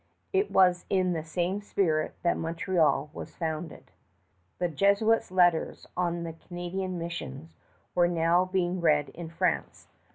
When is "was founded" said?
3.13-3.91